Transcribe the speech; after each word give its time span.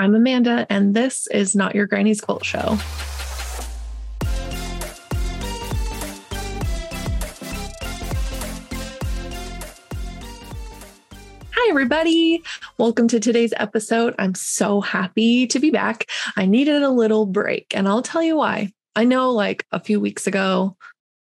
I'm 0.00 0.14
Amanda, 0.14 0.64
and 0.70 0.94
this 0.94 1.26
is 1.26 1.56
Not 1.56 1.74
Your 1.74 1.88
Granny's 1.88 2.20
Quilt 2.20 2.44
Show. 2.44 2.78
Hi, 11.50 11.70
everybody. 11.70 12.44
Welcome 12.78 13.08
to 13.08 13.18
today's 13.18 13.52
episode. 13.56 14.14
I'm 14.20 14.36
so 14.36 14.80
happy 14.80 15.48
to 15.48 15.58
be 15.58 15.70
back. 15.70 16.08
I 16.36 16.46
needed 16.46 16.84
a 16.84 16.90
little 16.90 17.26
break, 17.26 17.74
and 17.74 17.88
I'll 17.88 18.02
tell 18.02 18.22
you 18.22 18.36
why. 18.36 18.70
I 18.94 19.02
know, 19.02 19.32
like 19.32 19.66
a 19.72 19.80
few 19.80 19.98
weeks 19.98 20.28
ago, 20.28 20.76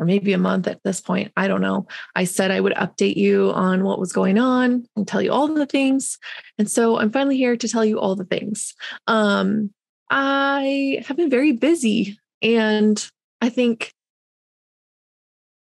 or 0.00 0.06
maybe 0.06 0.32
a 0.32 0.38
month 0.38 0.66
at 0.66 0.82
this 0.82 1.00
point. 1.00 1.30
I 1.36 1.46
don't 1.46 1.60
know. 1.60 1.86
I 2.16 2.24
said 2.24 2.50
I 2.50 2.60
would 2.60 2.72
update 2.72 3.16
you 3.16 3.52
on 3.52 3.84
what 3.84 4.00
was 4.00 4.12
going 4.12 4.38
on 4.38 4.86
and 4.96 5.06
tell 5.06 5.20
you 5.20 5.30
all 5.30 5.46
the 5.46 5.66
things. 5.66 6.16
And 6.58 6.70
so 6.70 6.98
I'm 6.98 7.12
finally 7.12 7.36
here 7.36 7.54
to 7.54 7.68
tell 7.68 7.84
you 7.84 8.00
all 8.00 8.16
the 8.16 8.24
things. 8.24 8.74
Um, 9.06 9.72
I 10.08 11.04
have 11.06 11.18
been 11.18 11.28
very 11.28 11.52
busy. 11.52 12.18
And 12.40 13.06
I 13.42 13.50
think 13.50 13.92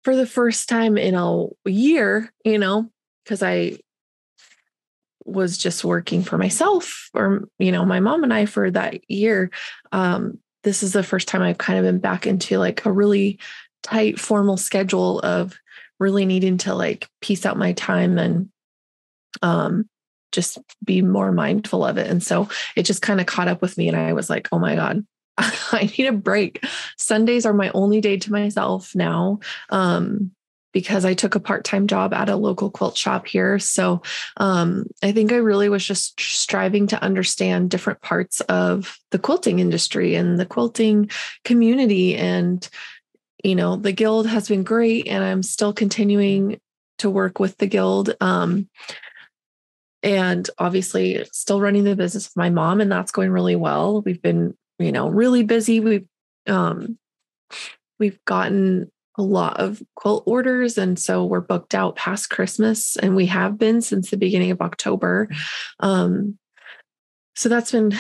for 0.05 0.15
the 0.15 0.27
first 0.27 0.69
time 0.69 0.99
in 0.99 1.15
a 1.15 1.47
year, 1.65 2.31
you 2.45 2.59
know, 2.59 2.91
because 3.25 3.43
I 3.43 3.79
was 5.25 5.57
just 5.57 5.83
working 5.83 6.23
for 6.23 6.37
myself 6.37 7.09
or, 7.15 7.49
you 7.59 7.73
know, 7.73 7.87
my 7.87 8.01
mom 8.01 8.23
and 8.23 8.35
I 8.35 8.45
for 8.45 8.71
that 8.71 9.11
year. 9.11 9.51
Um, 9.93 10.39
this 10.63 10.83
is 10.83 10.93
the 10.93 11.03
first 11.03 11.27
time 11.27 11.43
I've 11.43 11.59
kind 11.59 11.79
of 11.79 11.85
been 11.85 12.01
back 12.01 12.27
into 12.27 12.59
like 12.59 12.85
a 12.85 12.93
really 12.93 13.39
tight 13.87 14.19
formal 14.19 14.57
schedule 14.57 15.21
of 15.21 15.57
really 16.01 16.27
needing 16.27 16.59
to 16.59 16.75
like 16.75 17.09
piece 17.21 17.47
out 17.47 17.57
my 17.57 17.73
time 17.73 18.19
and 18.19 18.49
um 19.43 19.89
just 20.33 20.59
be 20.85 21.01
more 21.01 21.33
mindful 21.33 21.85
of 21.85 21.97
it. 21.97 22.11
And 22.11 22.23
so 22.23 22.49
it 22.77 22.83
just 22.83 23.01
kind 23.01 23.21
of 23.21 23.27
caught 23.27 23.49
up 23.49 23.63
with 23.63 23.79
me 23.79 23.89
and 23.89 23.97
I 23.97 24.13
was 24.13 24.29
like, 24.29 24.49
"Oh 24.53 24.59
my 24.59 24.75
god, 24.75 25.07
I 25.39 25.91
need 25.97 26.07
a 26.07 26.13
break. 26.13 26.65
Sundays 26.99 27.47
are 27.47 27.55
my 27.55 27.71
only 27.75 28.01
day 28.01 28.19
to 28.19 28.33
myself 28.33 28.95
now. 28.95 29.39
Um, 29.71 30.33
because 30.77 31.07
I 31.07 31.15
took 31.15 31.35
a 31.35 31.41
part-time 31.41 31.87
job 31.87 32.13
at 32.13 32.29
a 32.29 32.37
local 32.37 32.71
quilt 32.71 32.99
shop 32.99 33.27
here. 33.27 33.59
So 33.59 34.03
um, 34.37 34.85
I 35.03 35.11
think 35.13 35.33
I 35.33 35.37
really 35.37 35.71
was 35.71 35.83
just 35.83 36.21
striving 36.21 36.87
to 36.89 37.03
understand 37.03 37.71
different 37.71 38.03
parts 38.03 38.43
of 38.43 38.99
the 39.11 39.19
quilting 39.19 39.59
industry 39.59 40.17
and 40.17 40.39
the 40.39 40.45
quilting 40.45 41.09
community 41.45 42.15
and 42.15 42.69
you 43.47 43.55
know, 43.55 43.77
the 43.77 43.93
guild 43.93 44.27
has 44.27 44.49
been 44.49 44.65
great 44.65 45.07
and 45.07 45.23
I'm 45.23 45.43
still 45.43 45.73
continuing 45.73 46.61
to 46.99 47.09
work 47.09 47.39
with 47.39 47.57
the 47.59 47.69
guild. 47.69 48.13
Um, 48.21 48.69
and 50.03 50.51
obviously 50.59 51.25
still 51.33 51.61
running 51.61 51.85
the 51.85 51.95
business 51.95 52.27
with 52.29 52.37
my 52.37 52.51
mom 52.51 52.81
and 52.81 52.91
that's 52.91 53.13
going 53.13 53.31
really 53.31 53.55
well. 53.55 54.03
We've 54.03 54.21
been, 54.21 54.57
you 54.79 54.91
know, 54.91 55.09
really 55.09 55.45
busy. 55.45 55.81
We've 55.81 56.07
um 56.47 56.99
we've 57.99 58.23
gotten 58.25 58.91
a 59.17 59.23
lot 59.23 59.59
of 59.59 59.83
quilt 59.95 60.25
orders 60.27 60.77
and 60.77 60.99
so 60.99 61.25
we're 61.25 61.41
booked 61.41 61.75
out 61.75 61.97
past 61.97 62.31
Christmas 62.31 62.97
and 62.97 63.17
we 63.17 63.27
have 63.27 63.59
been 63.59 63.81
since 63.81 64.11
the 64.11 64.17
beginning 64.17 64.51
of 64.51 64.61
October. 64.61 65.29
Um 65.81 66.39
so 67.35 67.49
that's 67.49 67.73
been 67.73 67.95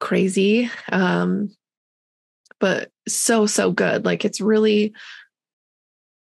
crazy. 0.00 0.70
Um 0.90 1.50
but 2.62 2.92
so, 3.08 3.44
so 3.46 3.72
good. 3.72 4.04
Like 4.04 4.24
it's 4.24 4.40
really 4.40 4.94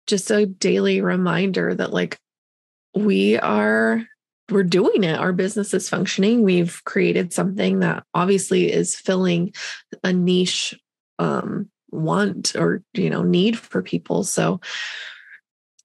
just 0.05 0.29
a 0.29 0.45
daily 0.45 1.01
reminder 1.01 1.73
that 1.73 1.91
like 1.91 2.19
we 2.95 3.39
are 3.39 4.03
we're 4.51 4.63
doing 4.63 5.03
it. 5.03 5.19
Our 5.19 5.33
business 5.33 5.73
is 5.73 5.89
functioning. 5.89 6.43
We've 6.43 6.79
created 6.85 7.33
something 7.33 7.79
that 7.79 8.03
obviously 8.13 8.71
is 8.71 8.95
filling 8.95 9.51
a 10.03 10.13
niche 10.13 10.79
um 11.17 11.71
want 11.89 12.55
or 12.55 12.83
you 12.93 13.09
know 13.09 13.23
need 13.23 13.57
for 13.57 13.81
people. 13.81 14.23
So 14.23 14.61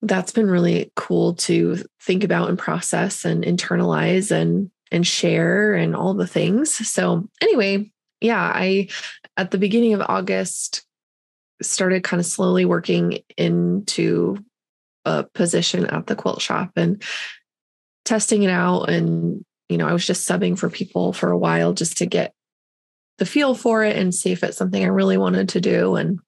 that's 0.02 0.32
been 0.32 0.50
really 0.50 0.92
cool 0.96 1.32
to 1.36 1.82
think 2.02 2.24
about 2.24 2.50
and 2.50 2.58
process 2.58 3.24
and 3.24 3.42
internalize 3.42 4.30
and 4.30 4.70
and 4.90 5.06
share 5.06 5.72
and 5.72 5.96
all 5.96 6.12
the 6.12 6.26
things. 6.26 6.74
So 6.86 7.26
anyway 7.40 7.90
yeah 8.22 8.52
i 8.54 8.88
at 9.36 9.50
the 9.50 9.58
beginning 9.58 9.94
of 9.94 10.02
August, 10.02 10.84
started 11.62 12.02
kind 12.02 12.20
of 12.20 12.26
slowly 12.26 12.64
working 12.64 13.20
into 13.36 14.36
a 15.04 15.24
position 15.24 15.86
at 15.86 16.06
the 16.06 16.16
quilt 16.16 16.42
shop 16.42 16.72
and 16.76 17.02
testing 18.04 18.42
it 18.42 18.50
out. 18.50 18.84
And, 18.84 19.44
you 19.68 19.78
know, 19.78 19.86
I 19.86 19.92
was 19.92 20.06
just 20.06 20.28
subbing 20.28 20.58
for 20.58 20.68
people 20.68 21.12
for 21.12 21.30
a 21.30 21.38
while 21.38 21.72
just 21.72 21.98
to 21.98 22.06
get 22.06 22.34
the 23.18 23.26
feel 23.26 23.54
for 23.54 23.84
it 23.84 23.96
and 23.96 24.14
see 24.14 24.32
if 24.32 24.42
it's 24.42 24.56
something 24.56 24.82
I 24.82 24.88
really 24.88 25.16
wanted 25.16 25.50
to 25.50 25.60
do. 25.60 25.96
And, 25.96 26.20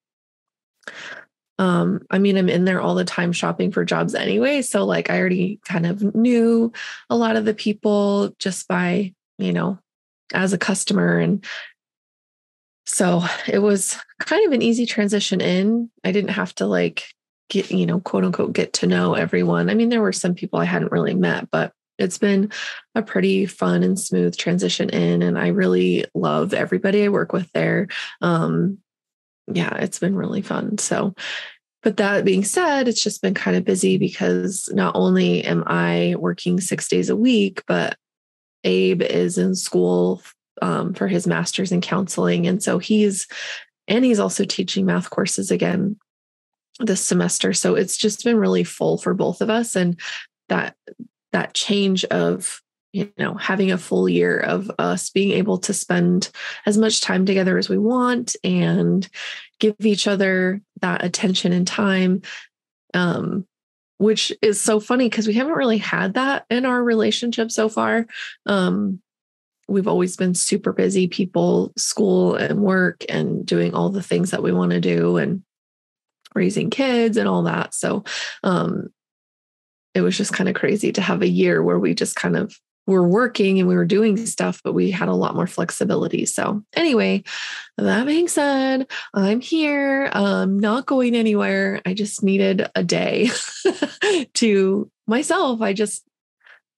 um, 1.58 2.00
I 2.10 2.18
mean, 2.18 2.36
I'm 2.36 2.48
in 2.48 2.64
there 2.64 2.80
all 2.80 2.94
the 2.94 3.04
time 3.04 3.32
shopping 3.32 3.70
for 3.70 3.84
jobs 3.84 4.14
anyway. 4.14 4.62
So, 4.62 4.84
like, 4.84 5.10
I 5.10 5.18
already 5.18 5.60
kind 5.64 5.86
of 5.86 6.14
knew 6.14 6.72
a 7.08 7.16
lot 7.16 7.36
of 7.36 7.44
the 7.44 7.54
people 7.54 8.34
just 8.38 8.66
by, 8.68 9.14
you 9.38 9.52
know, 9.52 9.78
as 10.32 10.52
a 10.52 10.58
customer 10.58 11.18
and 11.18 11.44
so 12.94 13.24
it 13.48 13.58
was 13.58 13.98
kind 14.20 14.46
of 14.46 14.52
an 14.52 14.62
easy 14.62 14.86
transition 14.86 15.40
in. 15.40 15.90
I 16.04 16.12
didn't 16.12 16.30
have 16.30 16.54
to 16.54 16.66
like 16.66 17.08
get, 17.48 17.68
you 17.72 17.86
know, 17.86 17.98
quote 17.98 18.22
unquote, 18.22 18.52
get 18.52 18.72
to 18.74 18.86
know 18.86 19.14
everyone. 19.14 19.68
I 19.68 19.74
mean, 19.74 19.88
there 19.88 20.00
were 20.00 20.12
some 20.12 20.32
people 20.32 20.60
I 20.60 20.64
hadn't 20.64 20.92
really 20.92 21.16
met, 21.16 21.50
but 21.50 21.72
it's 21.98 22.18
been 22.18 22.52
a 22.94 23.02
pretty 23.02 23.46
fun 23.46 23.82
and 23.82 23.98
smooth 23.98 24.36
transition 24.36 24.90
in. 24.90 25.22
And 25.22 25.36
I 25.36 25.48
really 25.48 26.04
love 26.14 26.54
everybody 26.54 27.02
I 27.02 27.08
work 27.08 27.32
with 27.32 27.50
there. 27.50 27.88
Um, 28.20 28.78
yeah, 29.52 29.74
it's 29.78 29.98
been 29.98 30.14
really 30.14 30.42
fun. 30.42 30.78
So, 30.78 31.16
but 31.82 31.96
that 31.96 32.24
being 32.24 32.44
said, 32.44 32.86
it's 32.86 33.02
just 33.02 33.22
been 33.22 33.34
kind 33.34 33.56
of 33.56 33.64
busy 33.64 33.98
because 33.98 34.70
not 34.72 34.94
only 34.94 35.42
am 35.42 35.64
I 35.66 36.14
working 36.16 36.60
six 36.60 36.86
days 36.86 37.10
a 37.10 37.16
week, 37.16 37.64
but 37.66 37.96
Abe 38.62 39.02
is 39.02 39.36
in 39.36 39.56
school 39.56 40.22
um, 40.62 40.94
for 40.94 41.08
his 41.08 41.26
master's 41.26 41.72
in 41.72 41.80
counseling. 41.80 42.46
And 42.46 42.62
so 42.62 42.78
he's, 42.78 43.26
and 43.88 44.04
he's 44.04 44.20
also 44.20 44.44
teaching 44.44 44.86
math 44.86 45.10
courses 45.10 45.50
again 45.50 45.96
this 46.80 47.00
semester. 47.00 47.52
So 47.52 47.74
it's 47.74 47.96
just 47.96 48.24
been 48.24 48.36
really 48.36 48.64
full 48.64 48.98
for 48.98 49.14
both 49.14 49.40
of 49.40 49.50
us. 49.50 49.76
And 49.76 49.98
that, 50.48 50.76
that 51.32 51.54
change 51.54 52.04
of, 52.06 52.60
you 52.92 53.12
know, 53.18 53.34
having 53.34 53.72
a 53.72 53.78
full 53.78 54.08
year 54.08 54.38
of 54.38 54.70
us 54.78 55.10
being 55.10 55.32
able 55.32 55.58
to 55.58 55.74
spend 55.74 56.30
as 56.66 56.78
much 56.78 57.00
time 57.00 57.26
together 57.26 57.58
as 57.58 57.68
we 57.68 57.78
want 57.78 58.36
and 58.44 59.08
give 59.58 59.74
each 59.80 60.06
other 60.06 60.60
that 60.80 61.04
attention 61.04 61.52
and 61.52 61.66
time 61.66 62.22
um, 62.94 63.46
which 63.98 64.32
is 64.42 64.60
so 64.60 64.80
funny 64.80 65.08
because 65.08 65.26
we 65.26 65.34
haven't 65.34 65.54
really 65.54 65.78
had 65.78 66.14
that 66.14 66.46
in 66.50 66.64
our 66.64 66.82
relationship 66.82 67.50
so 67.50 67.68
far. 67.68 68.06
Um, 68.46 69.00
we've 69.68 69.88
always 69.88 70.16
been 70.16 70.34
super 70.34 70.72
busy 70.72 71.08
people, 71.08 71.72
school 71.76 72.34
and 72.34 72.60
work, 72.60 73.04
and 73.08 73.44
doing 73.46 73.74
all 73.74 73.90
the 73.90 74.02
things 74.02 74.30
that 74.30 74.42
we 74.42 74.52
want 74.52 74.72
to 74.72 74.80
do 74.80 75.16
and 75.16 75.42
raising 76.34 76.70
kids 76.70 77.16
and 77.16 77.28
all 77.28 77.44
that. 77.44 77.74
So 77.74 78.04
um, 78.42 78.88
it 79.94 80.00
was 80.00 80.16
just 80.16 80.32
kind 80.32 80.48
of 80.48 80.54
crazy 80.54 80.92
to 80.92 81.00
have 81.00 81.22
a 81.22 81.28
year 81.28 81.62
where 81.62 81.78
we 81.78 81.94
just 81.94 82.16
kind 82.16 82.36
of 82.36 82.58
were 82.86 83.06
working 83.06 83.58
and 83.58 83.68
we 83.68 83.76
were 83.76 83.86
doing 83.86 84.16
stuff, 84.26 84.60
but 84.62 84.74
we 84.74 84.90
had 84.90 85.08
a 85.08 85.14
lot 85.14 85.34
more 85.34 85.46
flexibility. 85.46 86.26
So, 86.26 86.62
anyway, 86.74 87.22
that 87.78 88.06
being 88.06 88.28
said, 88.28 88.90
I'm 89.14 89.40
here. 89.40 90.10
I'm 90.12 90.58
not 90.58 90.84
going 90.84 91.14
anywhere. 91.14 91.80
I 91.86 91.94
just 91.94 92.22
needed 92.22 92.68
a 92.74 92.84
day 92.84 93.30
to 94.34 94.90
myself. 95.06 95.62
I 95.62 95.72
just 95.72 96.04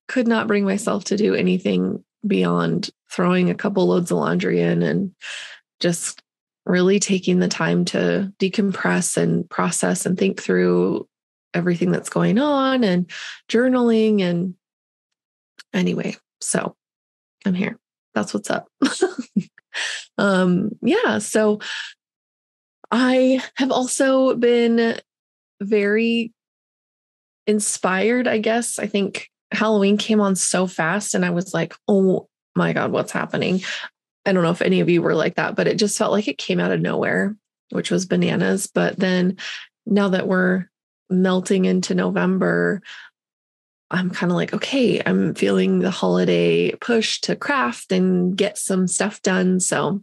could 0.06 0.28
not 0.28 0.46
bring 0.46 0.64
myself 0.64 1.04
to 1.04 1.16
do 1.16 1.34
anything 1.34 2.04
beyond 2.26 2.90
throwing 3.10 3.50
a 3.50 3.54
couple 3.54 3.86
loads 3.86 4.10
of 4.10 4.18
laundry 4.18 4.60
in 4.60 4.82
and 4.82 5.12
just 5.80 6.22
really 6.64 6.98
taking 6.98 7.38
the 7.38 7.48
time 7.48 7.84
to 7.84 8.32
decompress 8.38 9.16
and 9.16 9.48
process 9.48 10.04
and 10.04 10.18
think 10.18 10.42
through 10.42 11.08
everything 11.54 11.90
that's 11.90 12.10
going 12.10 12.38
on 12.38 12.84
and 12.84 13.10
journaling 13.48 14.20
and 14.20 14.54
anyway 15.72 16.14
so 16.40 16.74
i'm 17.44 17.54
here. 17.54 17.78
That's 18.14 18.34
what's 18.34 18.50
up. 18.50 18.68
Um 20.18 20.70
yeah 20.80 21.18
so 21.18 21.60
i 22.90 23.42
have 23.56 23.70
also 23.70 24.34
been 24.34 24.98
very 25.60 26.32
inspired 27.46 28.26
i 28.26 28.38
guess. 28.38 28.78
I 28.78 28.86
think 28.86 29.28
Halloween 29.52 29.96
came 29.96 30.20
on 30.20 30.36
so 30.36 30.66
fast 30.66 31.14
and 31.14 31.24
I 31.24 31.30
was 31.30 31.54
like, 31.54 31.74
oh 31.88 32.28
my 32.54 32.72
God, 32.72 32.90
what's 32.90 33.12
happening? 33.12 33.62
I 34.24 34.32
don't 34.32 34.42
know 34.42 34.50
if 34.50 34.62
any 34.62 34.80
of 34.80 34.88
you 34.88 35.02
were 35.02 35.14
like 35.14 35.36
that, 35.36 35.54
but 35.54 35.68
it 35.68 35.78
just 35.78 35.96
felt 35.96 36.12
like 36.12 36.26
it 36.26 36.38
came 36.38 36.58
out 36.58 36.72
of 36.72 36.80
nowhere, 36.80 37.36
which 37.70 37.90
was 37.90 38.06
bananas. 38.06 38.66
But 38.66 38.96
then 38.96 39.36
now 39.86 40.08
that 40.08 40.26
we're 40.26 40.68
melting 41.08 41.64
into 41.64 41.94
November, 41.94 42.82
I'm 43.90 44.10
kind 44.10 44.32
of 44.32 44.36
like, 44.36 44.52
okay, 44.52 45.00
I'm 45.04 45.34
feeling 45.34 45.78
the 45.78 45.92
holiday 45.92 46.72
push 46.72 47.20
to 47.22 47.36
craft 47.36 47.92
and 47.92 48.36
get 48.36 48.58
some 48.58 48.88
stuff 48.88 49.22
done. 49.22 49.60
So 49.60 50.02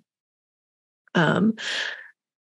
um, 1.16 1.56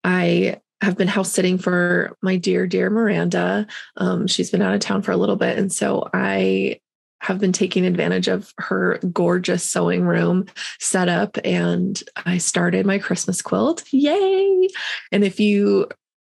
I 0.02 0.60
have 0.81 0.96
been 0.96 1.08
house 1.08 1.32
sitting 1.32 1.58
for 1.58 2.16
my 2.22 2.37
dear, 2.37 2.66
dear 2.66 2.88
Miranda. 2.88 3.66
Um, 3.96 4.26
she's 4.26 4.50
been 4.50 4.62
out 4.62 4.75
of 4.75 4.81
town 4.81 5.02
for 5.02 5.12
a 5.12 5.16
little 5.16 5.37
bit. 5.37 5.58
And 5.58 5.70
so 5.70 6.08
I 6.14 6.81
have 7.20 7.38
been 7.38 7.52
taking 7.52 7.86
advantage 7.86 8.28
of 8.28 8.52
her 8.58 8.98
gorgeous 9.12 9.64
sewing 9.64 10.02
room 10.02 10.46
setup 10.78 11.38
and 11.44 12.02
I 12.24 12.38
started 12.38 12.86
my 12.86 12.98
Christmas 12.98 13.42
quilt. 13.42 13.84
Yay! 13.92 14.68
And 15.12 15.24
if 15.24 15.40
you 15.40 15.88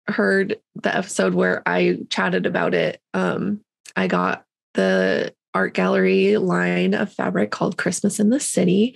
heard 0.07 0.59
the 0.75 0.95
episode 0.95 1.33
where 1.33 1.61
I 1.65 1.99
chatted 2.09 2.45
about 2.45 2.73
it, 2.73 3.01
um, 3.13 3.61
I 3.95 4.07
got 4.07 4.45
the 4.75 5.33
art 5.53 5.73
gallery 5.73 6.37
line 6.37 6.93
of 6.93 7.11
fabric 7.11 7.51
called 7.51 7.77
Christmas 7.77 8.19
in 8.19 8.29
the 8.29 8.39
City. 8.39 8.95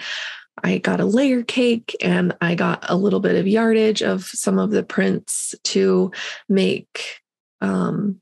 I 0.64 0.78
got 0.78 1.00
a 1.00 1.06
layer 1.06 1.44
cake 1.44 1.96
and 2.02 2.36
I 2.40 2.56
got 2.56 2.86
a 2.88 2.96
little 2.96 3.20
bit 3.20 3.36
of 3.36 3.48
yardage 3.48 4.04
of 4.04 4.26
some 4.26 4.60
of 4.60 4.70
the 4.70 4.84
prints 4.84 5.56
to 5.66 6.12
make 6.48 7.20
um, 7.62 8.22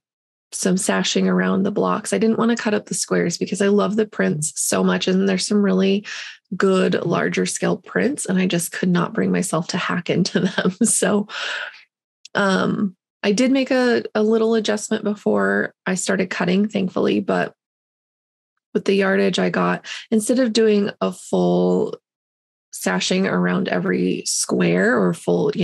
some 0.51 0.77
sashing 0.77 1.27
around 1.27 1.63
the 1.63 1.71
blocks. 1.71 2.11
I 2.11 2.17
didn't 2.17 2.39
want 2.39 2.49
to 2.51 2.61
cut 2.61 2.73
up 2.73 2.87
the 2.87 2.93
squares 2.93 3.37
because 3.37 3.61
I 3.61 3.67
love 3.67 3.95
the 3.95 4.07
prints 4.07 4.53
so 4.59 4.83
much. 4.83 5.07
And 5.07 5.29
there's 5.29 5.47
some 5.47 5.61
really 5.61 6.05
good 6.55 6.95
larger 7.05 7.45
scale 7.45 7.77
prints, 7.77 8.25
and 8.25 8.39
I 8.39 8.47
just 8.47 8.71
could 8.71 8.89
not 8.89 9.13
bring 9.13 9.31
myself 9.31 9.67
to 9.69 9.77
hack 9.77 10.09
into 10.09 10.39
them. 10.55 10.71
So 10.83 11.27
um, 12.35 12.95
I 13.21 13.31
did 13.31 13.51
make 13.51 13.71
a, 13.71 14.03
a 14.15 14.23
little 14.23 14.55
adjustment 14.55 15.03
before 15.03 15.73
I 15.85 15.95
started 15.95 16.29
cutting, 16.29 16.67
thankfully, 16.67 17.19
but 17.19 17.53
with 18.73 18.85
the 18.85 18.93
yardage 18.93 19.39
I 19.39 19.49
got, 19.49 19.85
instead 20.11 20.39
of 20.39 20.53
doing 20.53 20.91
a 21.01 21.11
full 21.11 21.97
sashing 22.71 23.27
around 23.27 23.67
every 23.67 24.23
square 24.25 25.01
or 25.01 25.13
full, 25.13 25.51
you 25.53 25.57